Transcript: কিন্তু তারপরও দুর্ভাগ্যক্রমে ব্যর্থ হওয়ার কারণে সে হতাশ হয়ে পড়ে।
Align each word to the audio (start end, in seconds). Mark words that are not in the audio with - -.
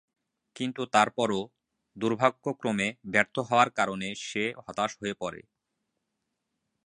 কিন্তু 0.55 0.81
তারপরও 0.93 1.41
দুর্ভাগ্যক্রমে 1.95 2.87
ব্যর্থ 3.05 3.35
হওয়ার 3.41 3.69
কারণে 3.71 4.07
সে 4.21 4.43
হতাশ 4.65 4.91
হয়ে 4.99 5.15
পড়ে। 5.21 5.41